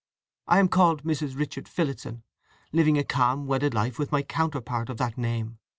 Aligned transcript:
I 0.47 0.57
am 0.57 0.67
called 0.67 1.03
Mrs. 1.03 1.37
Richard 1.37 1.67
Phillotson, 1.69 2.23
living 2.71 2.97
a 2.97 3.03
calm 3.03 3.45
wedded 3.45 3.75
life 3.75 3.99
with 3.99 4.11
my 4.11 4.23
counterpart 4.23 4.89
of 4.89 4.97
that 4.97 5.15
name. 5.15 5.59